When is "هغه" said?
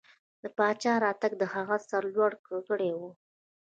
1.53-1.77